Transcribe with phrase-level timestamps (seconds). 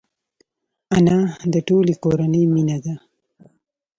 [0.97, 1.17] انا
[1.53, 2.95] د ټولې کورنۍ مینه ده